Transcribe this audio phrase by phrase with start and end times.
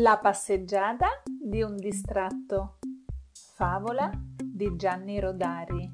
[0.00, 2.78] La passeggiata di un distratto.
[3.32, 4.08] Favola
[4.40, 5.90] di Gianni Rodari.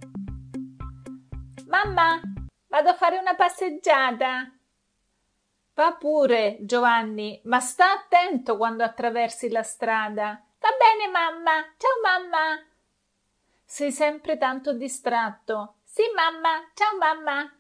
[1.68, 2.20] Mamma,
[2.66, 4.52] vado a fare una passeggiata.
[5.72, 10.38] Va pure, Giovanni, ma sta attento quando attraversi la strada.
[10.58, 11.62] Va bene, mamma.
[11.78, 12.62] Ciao, mamma.
[13.64, 15.76] Sei sempre tanto distratto.
[15.82, 16.62] Sì, mamma.
[16.74, 17.50] Ciao, mamma.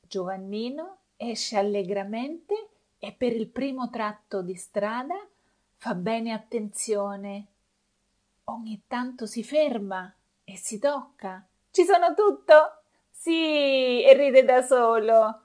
[0.00, 2.61] Giovannino esce allegramente
[3.04, 5.16] e per il primo tratto di strada
[5.74, 7.46] fa bene attenzione.
[8.44, 11.44] Ogni tanto si ferma e si tocca.
[11.72, 12.82] Ci sono tutto?
[13.10, 15.40] Sì, e ride da solo.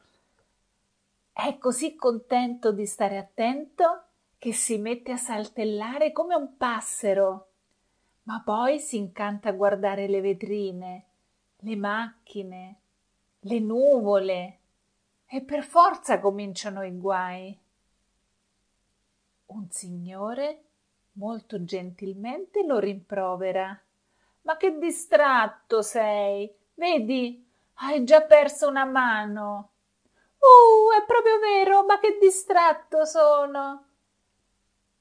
[1.33, 4.03] È così contento di stare attento
[4.37, 7.47] che si mette a saltellare come un passero,
[8.23, 11.05] ma poi si incanta a guardare le vetrine,
[11.61, 12.79] le macchine,
[13.39, 14.59] le nuvole,
[15.29, 17.59] e per forza cominciano i guai.
[19.47, 20.63] Un signore
[21.13, 23.79] molto gentilmente lo rimprovera.
[24.43, 26.53] Ma che distratto sei!
[26.73, 29.71] Vedi, hai già perso una mano.
[30.37, 33.85] Uh, è proprio vero, ma che distratto sono!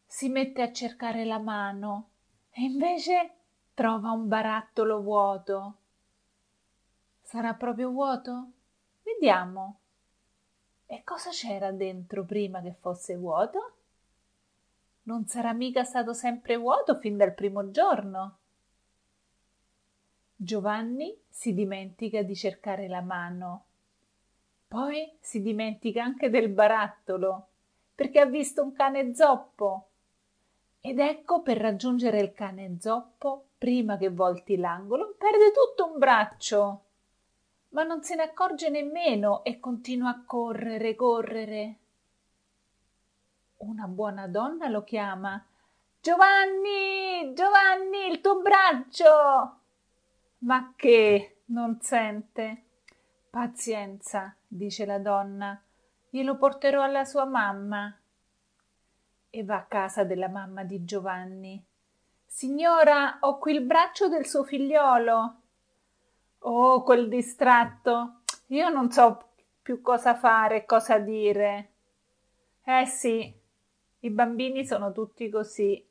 [0.07, 2.11] Si mette a cercare la mano
[2.51, 3.35] e invece
[3.75, 5.75] trova un barattolo vuoto.
[7.23, 8.51] Sarà proprio vuoto?
[9.03, 9.81] Vediamo.
[10.89, 13.73] E cosa c'era dentro prima che fosse vuoto?
[15.03, 18.39] Non sarà mica stato sempre vuoto fin dal primo giorno.
[20.37, 23.65] Giovanni si dimentica di cercare la mano.
[24.69, 27.49] Poi si dimentica anche del barattolo,
[27.95, 29.89] perché ha visto un cane zoppo.
[30.81, 36.86] Ed ecco per raggiungere il cane zoppo, prima che volti l'angolo, perde tutto un braccio
[37.71, 41.79] ma non se ne accorge nemmeno e continua a correre, correre.
[43.59, 45.45] Una buona donna lo chiama.
[46.01, 49.61] Giovanni, Giovanni, il tuo braccio.
[50.39, 52.63] Ma che non sente.
[53.31, 55.61] Pazienza, dice la donna,
[56.09, 57.95] glielo porterò alla sua mamma.
[59.29, 61.63] E va a casa della mamma di Giovanni.
[62.25, 65.41] Signora, ho qui il braccio del suo figliolo.
[66.49, 68.21] Oh, quel distratto.
[68.49, 69.31] Io non so
[69.61, 71.71] più cosa fare, cosa dire.
[72.63, 73.35] Eh sì,
[74.01, 75.85] i bambini sono tutti così.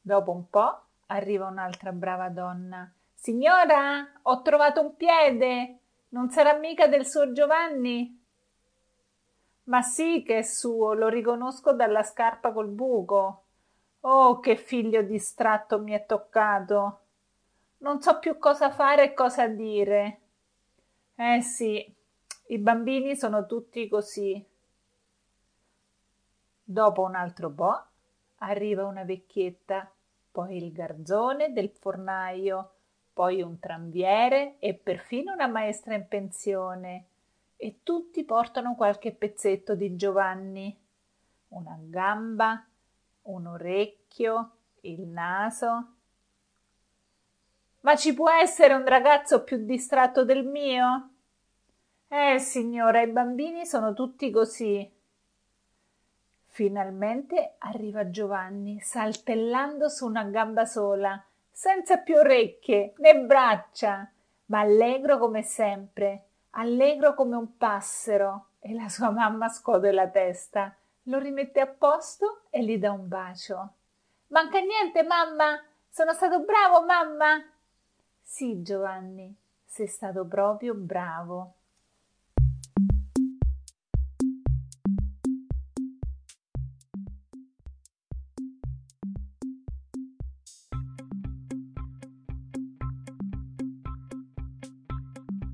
[0.00, 2.90] Dopo un po' arriva un'altra brava donna.
[3.12, 5.80] Signora, ho trovato un piede.
[6.08, 8.18] Non sarà mica del suo Giovanni?
[9.64, 13.42] Ma sì che è suo, lo riconosco dalla scarpa col buco.
[14.00, 17.00] Oh, che figlio distratto mi è toccato.
[17.84, 20.20] Non so più cosa fare e cosa dire.
[21.16, 21.94] Eh sì,
[22.46, 24.42] i bambini sono tutti così.
[26.64, 27.78] Dopo un altro po'
[28.36, 29.92] arriva una vecchietta,
[30.32, 32.72] poi il garzone del fornaio,
[33.12, 37.08] poi un tramviere e perfino una maestra in pensione.
[37.54, 40.74] E tutti portano qualche pezzetto di Giovanni.
[41.48, 42.66] Una gamba,
[43.24, 45.96] un orecchio, il naso,
[47.84, 51.10] ma ci può essere un ragazzo più distratto del mio?
[52.08, 54.90] Eh, signora, i bambini sono tutti così.
[56.46, 64.10] Finalmente arriva Giovanni, saltellando su una gamba sola, senza più orecchie né braccia,
[64.46, 68.46] ma allegro come sempre, allegro come un passero.
[68.60, 73.08] E la sua mamma scuote la testa, lo rimette a posto e gli dà un
[73.08, 73.72] bacio.
[74.28, 75.62] Manca niente, mamma?
[75.90, 77.44] Sono stato bravo, mamma?
[78.24, 79.32] Sì, Giovanni,
[79.64, 81.58] sei stato proprio bravo.